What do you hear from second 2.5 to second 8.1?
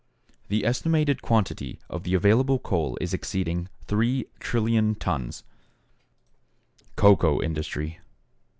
coal is exceeding 3,000,000,000,000 tons. =Cocoa Industry.